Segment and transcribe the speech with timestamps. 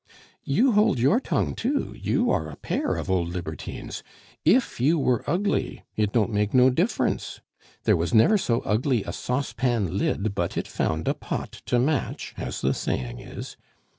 [0.43, 1.95] "You hold your tongue too!
[1.95, 4.01] You are a pair of old libertines.
[4.43, 7.39] If you were ugly, it don't make no difference;
[7.83, 12.33] there was never so ugly a saucepan lid but it found a pot to match,
[12.35, 13.57] as the saying is.